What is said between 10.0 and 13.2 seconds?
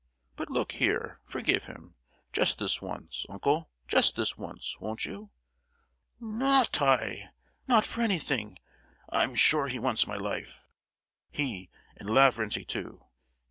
my life, he and Lavrenty too.